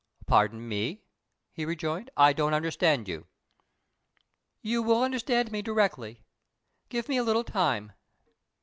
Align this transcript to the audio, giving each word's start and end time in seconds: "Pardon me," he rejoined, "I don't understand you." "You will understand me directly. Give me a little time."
"Pardon 0.25 0.67
me," 0.67 1.03
he 1.51 1.63
rejoined, 1.63 2.09
"I 2.17 2.33
don't 2.33 2.55
understand 2.55 3.07
you." 3.07 3.27
"You 4.63 4.81
will 4.81 5.03
understand 5.03 5.51
me 5.51 5.61
directly. 5.61 6.23
Give 6.89 7.07
me 7.07 7.17
a 7.17 7.23
little 7.23 7.43
time." 7.43 7.91